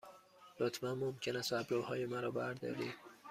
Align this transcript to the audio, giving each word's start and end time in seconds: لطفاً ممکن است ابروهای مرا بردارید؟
لطفاً 0.59 0.93
ممکن 0.95 1.35
است 1.35 1.53
ابروهای 1.53 2.05
مرا 2.05 2.31
بردارید؟ 2.31 2.93